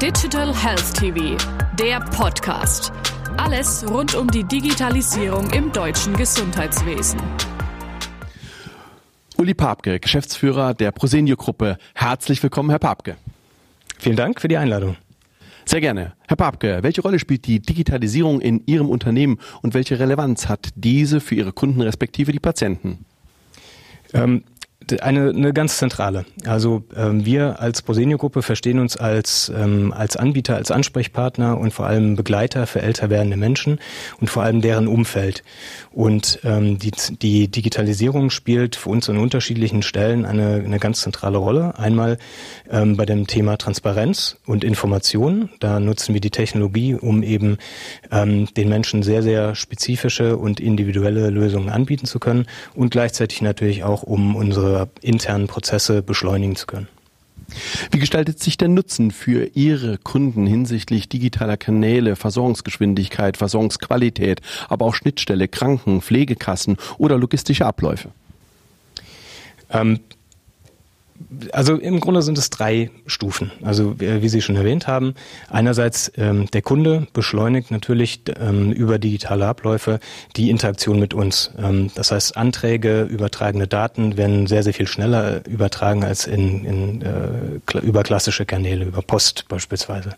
Digital 0.00 0.56
Health 0.56 0.94
TV, 0.94 1.36
der 1.78 2.00
Podcast. 2.00 2.90
Alles 3.36 3.84
rund 3.86 4.14
um 4.14 4.28
die 4.28 4.44
Digitalisierung 4.44 5.50
im 5.50 5.70
deutschen 5.72 6.16
Gesundheitswesen. 6.16 7.20
Uli 9.36 9.52
Papke, 9.52 10.00
Geschäftsführer 10.00 10.72
der 10.72 10.90
Prosenio-Gruppe. 10.92 11.76
Herzlich 11.94 12.42
willkommen, 12.42 12.70
Herr 12.70 12.78
Papke. 12.78 13.18
Vielen 13.98 14.16
Dank 14.16 14.40
für 14.40 14.48
die 14.48 14.56
Einladung. 14.56 14.96
Sehr 15.66 15.82
gerne. 15.82 16.14
Herr 16.26 16.36
Papke, 16.36 16.78
welche 16.80 17.02
Rolle 17.02 17.18
spielt 17.18 17.46
die 17.46 17.60
Digitalisierung 17.60 18.40
in 18.40 18.62
Ihrem 18.64 18.88
Unternehmen 18.88 19.38
und 19.60 19.74
welche 19.74 19.98
Relevanz 19.98 20.48
hat 20.48 20.70
diese 20.76 21.20
für 21.20 21.34
Ihre 21.34 21.52
Kunden 21.52 21.82
respektive 21.82 22.32
die 22.32 22.40
Patienten? 22.40 23.04
Ähm, 24.14 24.44
eine, 24.98 25.30
eine 25.30 25.52
ganz 25.52 25.78
zentrale. 25.78 26.24
Also 26.46 26.82
ähm, 26.96 27.24
wir 27.24 27.60
als 27.60 27.82
Prosenio-Gruppe 27.82 28.42
verstehen 28.42 28.78
uns 28.78 28.96
als, 28.96 29.52
ähm, 29.54 29.92
als 29.92 30.16
Anbieter, 30.16 30.56
als 30.56 30.70
Ansprechpartner 30.70 31.58
und 31.58 31.72
vor 31.72 31.86
allem 31.86 32.16
Begleiter 32.16 32.66
für 32.66 32.82
älter 32.82 33.10
werdende 33.10 33.36
Menschen 33.36 33.78
und 34.20 34.28
vor 34.28 34.42
allem 34.42 34.60
deren 34.60 34.88
Umfeld. 34.88 35.42
Und 35.92 36.40
ähm, 36.44 36.78
die, 36.78 36.90
die 36.90 37.48
Digitalisierung 37.48 38.30
spielt 38.30 38.76
für 38.76 38.90
uns 38.90 39.08
an 39.08 39.18
unterschiedlichen 39.18 39.82
Stellen 39.82 40.24
eine, 40.24 40.62
eine 40.64 40.78
ganz 40.78 41.00
zentrale 41.00 41.38
Rolle. 41.38 41.78
Einmal 41.78 42.18
ähm, 42.70 42.96
bei 42.96 43.06
dem 43.06 43.26
Thema 43.26 43.56
Transparenz 43.56 44.36
und 44.46 44.64
Information. 44.64 45.50
Da 45.60 45.80
nutzen 45.80 46.14
wir 46.14 46.20
die 46.20 46.30
Technologie, 46.30 46.94
um 46.94 47.22
eben 47.22 47.58
ähm, 48.10 48.46
den 48.54 48.68
Menschen 48.68 49.02
sehr, 49.02 49.22
sehr 49.22 49.54
spezifische 49.54 50.36
und 50.36 50.60
individuelle 50.60 51.30
Lösungen 51.30 51.68
anbieten 51.68 52.06
zu 52.06 52.18
können 52.18 52.46
und 52.74 52.90
gleichzeitig 52.90 53.42
natürlich 53.42 53.84
auch, 53.84 54.02
um 54.02 54.36
unsere 54.36 54.79
internen 55.00 55.46
Prozesse 55.46 56.02
beschleunigen 56.02 56.56
zu 56.56 56.66
können. 56.66 56.88
Wie 57.90 57.98
gestaltet 57.98 58.38
sich 58.38 58.56
der 58.56 58.68
Nutzen 58.68 59.10
für 59.10 59.50
Ihre 59.54 59.98
Kunden 59.98 60.46
hinsichtlich 60.46 61.08
digitaler 61.08 61.56
Kanäle, 61.56 62.16
Versorgungsgeschwindigkeit, 62.16 63.36
Versorgungsqualität, 63.36 64.40
aber 64.68 64.86
auch 64.86 64.94
Schnittstelle, 64.94 65.48
Kranken, 65.48 66.00
Pflegekassen 66.00 66.76
oder 66.98 67.18
logistische 67.18 67.66
Abläufe? 67.66 68.10
Ähm, 69.70 70.00
also 71.52 71.76
im 71.76 72.00
Grunde 72.00 72.22
sind 72.22 72.38
es 72.38 72.50
drei 72.50 72.90
Stufen. 73.06 73.52
Also 73.62 73.98
wie 73.98 74.28
Sie 74.28 74.40
schon 74.40 74.56
erwähnt 74.56 74.86
haben, 74.86 75.14
einerseits 75.48 76.10
ähm, 76.16 76.50
der 76.50 76.62
Kunde 76.62 77.06
beschleunigt 77.12 77.70
natürlich 77.70 78.22
ähm, 78.38 78.72
über 78.72 78.98
digitale 78.98 79.46
Abläufe 79.46 80.00
die 80.36 80.50
Interaktion 80.50 80.98
mit 80.98 81.14
uns. 81.14 81.50
Ähm, 81.58 81.90
das 81.94 82.10
heißt, 82.10 82.36
Anträge, 82.36 83.02
übertragene 83.02 83.66
Daten 83.66 84.16
werden 84.16 84.46
sehr, 84.46 84.62
sehr 84.62 84.74
viel 84.74 84.86
schneller 84.86 85.46
übertragen 85.46 86.04
als 86.04 86.26
in, 86.26 86.64
in 86.64 87.02
äh, 87.02 87.78
über 87.80 88.02
klassische 88.02 88.46
Kanäle, 88.46 88.86
über 88.86 89.02
Post 89.02 89.46
beispielsweise. 89.48 90.14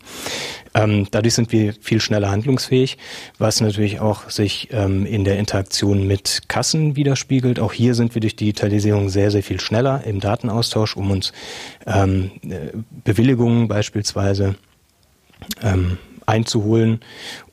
Ähm, 0.73 1.07
dadurch 1.11 1.35
sind 1.35 1.51
wir 1.51 1.73
viel 1.81 2.01
schneller 2.01 2.31
handlungsfähig, 2.31 2.97
was 3.37 3.61
natürlich 3.61 3.99
auch 3.99 4.29
sich 4.29 4.69
ähm, 4.71 5.05
in 5.05 5.23
der 5.23 5.37
Interaktion 5.37 6.07
mit 6.07 6.43
Kassen 6.47 6.95
widerspiegelt. 6.95 7.59
Auch 7.59 7.73
hier 7.73 7.93
sind 7.93 8.15
wir 8.15 8.21
durch 8.21 8.35
Digitalisierung 8.35 9.09
sehr, 9.09 9.29
sehr 9.31 9.43
viel 9.43 9.59
schneller 9.59 10.03
im 10.05 10.19
Datenaustausch, 10.19 10.92
um 10.95 11.11
uns 11.11 11.33
ähm, 11.85 12.31
äh, 12.43 12.71
Bewilligungen 13.03 13.67
beispielsweise 13.67 14.55
ähm, 15.61 15.97
einzuholen. 16.25 17.01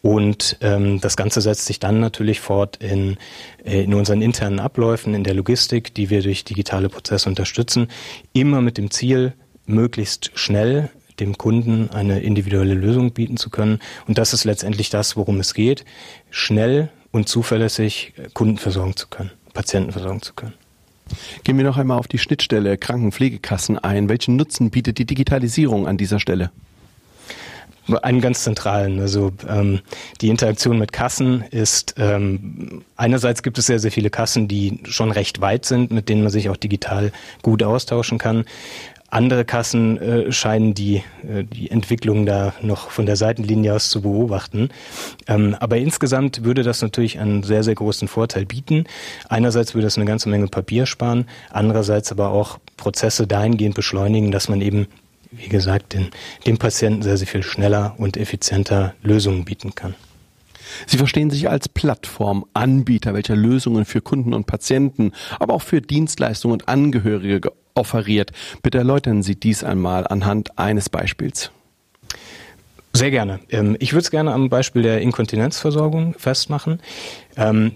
Und 0.03 0.57
ähm, 0.61 1.01
das 1.01 1.17
Ganze 1.17 1.41
setzt 1.41 1.67
sich 1.67 1.81
dann 1.81 2.01
natürlich 2.01 2.41
fort 2.41 2.77
in, 2.77 3.17
äh, 3.65 3.83
in 3.83 3.95
unseren 3.95 4.23
internen 4.23 4.61
Abläufen, 4.61 5.15
in 5.15 5.25
der 5.25 5.35
Logistik, 5.35 5.95
die 5.95 6.11
wir 6.11 6.23
durch 6.23 6.45
digitale 6.45 6.89
Prozesse 6.89 7.29
unterstützen, 7.29 7.89
immer 8.33 8.61
mit 8.61 8.79
dem 8.79 8.91
Ziel, 8.91 9.35
möglichst 9.67 10.33
schnell 10.35 10.91
dem 11.21 11.37
Kunden 11.37 11.91
eine 11.91 12.21
individuelle 12.21 12.75
Lösung 12.75 13.13
bieten 13.13 13.37
zu 13.37 13.51
können. 13.51 13.79
Und 14.07 14.19
das 14.19 14.33
ist 14.33 14.45
letztendlich 14.45 14.91
das, 14.91 15.17
worum 15.17 15.39
es 15.39 15.55
geht, 15.55 15.85
schnell 16.31 16.89
und 17.13 17.29
zuverlässig 17.29 18.15
Kunden 18.33 18.59
versorgen 18.59 18.97
zu 18.97 19.09
können, 19.09 19.31
Patienten 19.53 19.93
versorgen 19.93 20.23
zu 20.23 20.33
können. 20.33 20.55
Gehen 21.45 21.57
wir 21.57 21.65
noch 21.65 21.77
einmal 21.77 21.99
auf 21.99 22.09
die 22.09 22.19
Schnittstelle 22.19 22.79
Krankenpflegekassen 22.79 23.79
ein. 23.79 24.09
Welchen 24.09 24.37
Nutzen 24.37 24.71
bietet 24.71 24.99
die 24.99 25.07
Digitalisierung 25.07 25.87
an 25.87 25.97
dieser 25.97 26.21
Stelle? 26.21 26.51
einen 28.03 28.21
ganz 28.21 28.45
zentralen. 28.45 29.01
Also 29.01 29.33
ähm, 29.49 29.81
die 30.21 30.29
Interaktion 30.29 30.79
mit 30.79 30.93
Kassen 30.93 31.43
ist 31.51 31.95
ähm, 31.99 32.83
einerseits 32.97 33.43
gibt 33.43 33.59
es 33.59 33.67
sehr, 33.67 33.79
sehr 33.79 33.91
viele 33.91 34.11
Kassen, 34.11 34.49
die 34.49 34.81
schon 34.85 35.11
recht 35.11 35.41
weit 35.41 35.65
sind, 35.65 35.91
mit 35.91 36.09
denen 36.09 36.23
man 36.23 36.31
sich 36.31 36.49
auch 36.51 36.57
digital 36.57 37.13
gut 37.43 37.63
austauschen 37.63 38.19
kann. 38.19 38.45
Andere 39.11 39.45
Kassen 39.45 39.99
äh, 39.99 40.33
scheinen 40.33 40.73
die, 40.73 41.03
äh, 41.29 41.45
die 41.45 41.71
Entwicklung 41.71 42.27
da 42.27 42.55
noch 42.63 42.91
von 42.91 43.07
der 43.07 43.17
Seitenlinie 43.17 43.75
aus 43.75 43.91
zu 43.91 44.03
beobachten. 44.03 44.71
Ähm, 45.27 45.57
aber 45.59 45.79
insgesamt 45.79 46.45
würde 46.45 46.63
das 46.63 46.81
natürlich 46.81 47.19
einen 47.19 47.43
sehr, 47.43 47.65
sehr 47.65 47.75
großen 47.75 48.07
Vorteil 48.07 48.47
bieten. 48.47 48.85
Einerseits 49.29 49.75
würde 49.75 49.89
es 49.89 49.97
eine 49.97 50.07
ganze 50.07 50.29
Menge 50.29 50.47
Papier 50.47 50.87
sparen, 50.87 51.27
andererseits 51.51 52.13
aber 52.13 52.31
auch 52.31 52.59
Prozesse 52.77 53.27
dahingehend 53.27 53.75
beschleunigen, 53.75 54.31
dass 54.31 54.49
man 54.49 54.61
eben, 54.61 54.87
wie 55.33 55.49
gesagt, 55.49 55.93
den, 55.93 56.11
dem 56.47 56.59
Patienten 56.59 57.03
sehr, 57.03 57.17
sehr 57.17 57.27
viel 57.27 57.43
schneller 57.43 57.95
und 57.99 58.17
effizienter 58.17 58.95
Lösungen 59.03 59.45
bieten 59.45 59.75
kann. 59.75 59.95
Sie 60.87 60.99
verstehen 60.99 61.31
sich 61.31 61.49
als 61.49 61.69
Plattformanbieter, 61.69 63.15
welcher 63.15 63.37
Lösungen 63.37 63.85
für 63.85 64.01
Kunden 64.01 64.35
und 64.35 64.47
Patienten, 64.47 65.13
aber 65.39 65.55
auch 65.55 65.63
für 65.63 65.81
Dienstleistungen 65.81 66.53
und 66.53 66.69
Angehörige 66.69 67.53
offeriert. 67.75 68.33
Bitte 68.63 68.79
erläutern 68.79 69.23
Sie 69.23 69.37
dies 69.37 69.65
einmal 69.65 70.07
anhand 70.07 70.59
eines 70.59 70.89
Beispiels. 70.89 71.51
Sehr 72.93 73.11
gerne. 73.11 73.41
Ähm, 73.51 73.77
ich 73.79 73.93
würde 73.93 74.03
es 74.03 74.11
gerne 74.11 74.33
am 74.33 74.49
Beispiel 74.49 74.83
der 74.83 75.01
Inkontinenzversorgung 75.01 76.15
festmachen. 76.19 76.81
Ähm, 77.37 77.73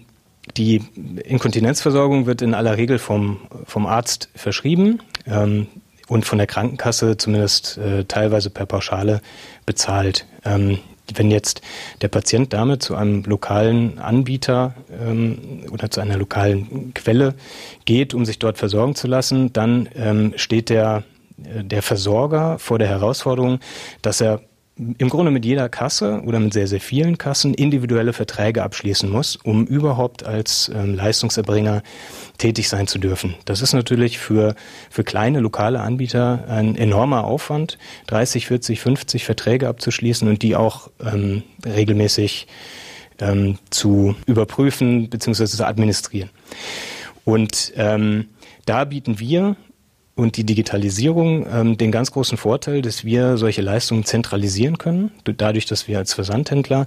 die 0.56 0.82
Inkontinenzversorgung 1.24 2.26
wird 2.26 2.42
in 2.42 2.54
aller 2.54 2.76
Regel 2.76 2.98
vom, 2.98 3.38
vom 3.64 3.86
Arzt 3.86 4.28
verschrieben 4.34 5.00
ähm, 5.26 5.68
und 6.08 6.26
von 6.26 6.38
der 6.38 6.46
Krankenkasse 6.46 7.16
zumindest 7.16 7.78
äh, 7.78 8.04
teilweise 8.04 8.50
per 8.50 8.66
Pauschale 8.66 9.22
bezahlt 9.64 10.26
wenn 11.14 11.30
jetzt 11.30 11.60
der 12.00 12.08
Patient 12.08 12.52
damit 12.52 12.82
zu 12.82 12.94
einem 12.94 13.22
lokalen 13.24 13.98
Anbieter 13.98 14.74
ähm, 15.00 15.64
oder 15.70 15.90
zu 15.90 16.00
einer 16.00 16.16
lokalen 16.16 16.92
Quelle 16.94 17.34
geht, 17.84 18.14
um 18.14 18.24
sich 18.24 18.38
dort 18.38 18.58
versorgen 18.58 18.94
zu 18.94 19.06
lassen, 19.06 19.52
dann 19.52 19.88
ähm, 19.94 20.32
steht 20.36 20.70
der, 20.70 21.02
äh, 21.42 21.62
der 21.62 21.82
Versorger 21.82 22.58
vor 22.58 22.78
der 22.78 22.88
Herausforderung, 22.88 23.60
dass 24.02 24.20
er 24.20 24.40
im 24.76 25.08
Grunde 25.08 25.30
mit 25.30 25.44
jeder 25.44 25.68
Kasse 25.68 26.22
oder 26.24 26.40
mit 26.40 26.52
sehr, 26.52 26.66
sehr 26.66 26.80
vielen 26.80 27.16
Kassen 27.16 27.54
individuelle 27.54 28.12
Verträge 28.12 28.62
abschließen 28.64 29.08
muss, 29.08 29.36
um 29.36 29.66
überhaupt 29.66 30.24
als 30.24 30.70
ähm, 30.74 30.94
Leistungserbringer 30.94 31.82
tätig 32.38 32.68
sein 32.68 32.88
zu 32.88 32.98
dürfen. 32.98 33.36
Das 33.44 33.62
ist 33.62 33.72
natürlich 33.72 34.18
für, 34.18 34.56
für 34.90 35.04
kleine 35.04 35.38
lokale 35.38 35.80
Anbieter 35.80 36.44
ein 36.48 36.76
enormer 36.76 37.24
Aufwand, 37.24 37.78
30, 38.08 38.48
40, 38.48 38.80
50 38.80 39.24
Verträge 39.24 39.68
abzuschließen 39.68 40.26
und 40.26 40.42
die 40.42 40.56
auch 40.56 40.90
ähm, 41.00 41.44
regelmäßig 41.64 42.48
ähm, 43.20 43.58
zu 43.70 44.16
überprüfen 44.26 45.08
bzw. 45.08 45.46
zu 45.46 45.64
administrieren. 45.64 46.30
Und 47.24 47.72
ähm, 47.76 48.26
da 48.66 48.84
bieten 48.84 49.20
wir 49.20 49.56
und 50.16 50.36
die 50.36 50.44
Digitalisierung 50.44 51.46
ähm, 51.50 51.76
den 51.76 51.90
ganz 51.90 52.12
großen 52.12 52.38
Vorteil, 52.38 52.82
dass 52.82 53.04
wir 53.04 53.36
solche 53.36 53.62
Leistungen 53.62 54.04
zentralisieren 54.04 54.78
können, 54.78 55.10
dadurch, 55.24 55.66
dass 55.66 55.88
wir 55.88 55.98
als 55.98 56.14
Versandhändler 56.14 56.86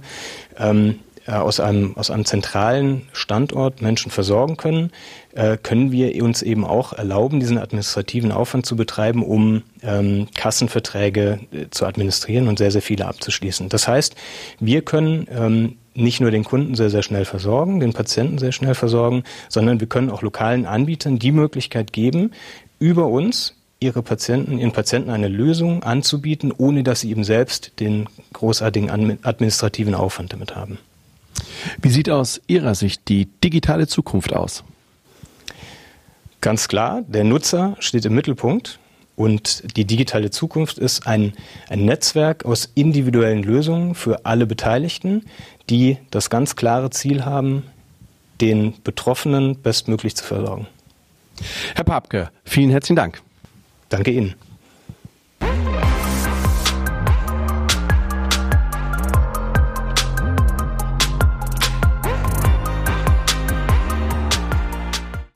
ähm, 0.58 1.00
äh, 1.28 1.32
aus 1.32 1.60
einem, 1.60 1.94
aus 1.96 2.10
einem 2.10 2.24
zentralen 2.24 3.02
Standort 3.12 3.82
Menschen 3.82 4.10
versorgen 4.10 4.56
können, 4.56 4.90
äh, 5.34 5.58
können 5.58 5.92
wir 5.92 6.22
uns 6.24 6.40
eben 6.40 6.64
auch 6.64 6.94
erlauben, 6.94 7.38
diesen 7.38 7.58
administrativen 7.58 8.32
Aufwand 8.32 8.64
zu 8.64 8.76
betreiben, 8.76 9.22
um 9.22 9.62
ähm, 9.82 10.28
Kassenverträge 10.34 11.40
äh, 11.52 11.66
zu 11.70 11.84
administrieren 11.84 12.48
und 12.48 12.58
sehr, 12.58 12.70
sehr 12.70 12.80
viele 12.80 13.06
abzuschließen. 13.06 13.68
Das 13.68 13.86
heißt, 13.86 14.16
wir 14.58 14.80
können 14.80 15.26
ähm, 15.30 15.76
nicht 15.94 16.20
nur 16.20 16.30
den 16.30 16.44
Kunden 16.44 16.74
sehr, 16.74 16.88
sehr 16.88 17.02
schnell 17.02 17.26
versorgen, 17.26 17.80
den 17.80 17.92
Patienten 17.92 18.38
sehr 18.38 18.52
schnell 18.52 18.74
versorgen, 18.74 19.24
sondern 19.50 19.80
wir 19.80 19.86
können 19.86 20.10
auch 20.10 20.22
lokalen 20.22 20.64
Anbietern 20.64 21.18
die 21.18 21.32
Möglichkeit 21.32 21.92
geben, 21.92 22.30
über 22.78 23.06
uns 23.06 23.54
ihre 23.80 24.02
Patienten, 24.02 24.58
ihren 24.58 24.72
Patienten 24.72 25.10
eine 25.10 25.28
Lösung 25.28 25.82
anzubieten, 25.82 26.52
ohne 26.56 26.84
dass 26.84 27.00
sie 27.00 27.10
eben 27.10 27.24
selbst 27.24 27.72
den 27.80 28.06
großartigen 28.32 28.88
administrativen 29.22 29.94
Aufwand 29.94 30.32
damit 30.32 30.56
haben. 30.56 30.78
Wie 31.80 31.88
sieht 31.88 32.10
aus 32.10 32.40
Ihrer 32.46 32.74
Sicht 32.74 33.08
die 33.08 33.26
digitale 33.26 33.86
Zukunft 33.86 34.32
aus? 34.32 34.64
Ganz 36.40 36.68
klar, 36.68 37.02
der 37.06 37.24
Nutzer 37.24 37.76
steht 37.80 38.04
im 38.04 38.14
Mittelpunkt 38.14 38.78
und 39.16 39.76
die 39.76 39.84
digitale 39.84 40.30
Zukunft 40.30 40.78
ist 40.78 41.06
ein, 41.06 41.32
ein 41.68 41.84
Netzwerk 41.84 42.44
aus 42.44 42.70
individuellen 42.74 43.42
Lösungen 43.42 43.96
für 43.96 44.24
alle 44.24 44.46
Beteiligten, 44.46 45.24
die 45.68 45.98
das 46.10 46.30
ganz 46.30 46.54
klare 46.54 46.90
Ziel 46.90 47.24
haben, 47.24 47.64
den 48.40 48.74
Betroffenen 48.84 49.60
bestmöglich 49.60 50.14
zu 50.14 50.24
versorgen. 50.24 50.68
Herr 51.74 51.84
Papke, 51.84 52.30
vielen 52.44 52.70
herzlichen 52.70 52.96
Dank. 52.96 53.20
Danke 53.88 54.12
Ihnen. 54.12 54.34